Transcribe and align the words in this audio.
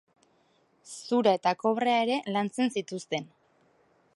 Zura 0.93 1.33
eta 1.39 1.53
kobrea 1.65 1.99
ere 2.07 2.17
lantzen 2.37 2.73
zituzten. 2.79 3.29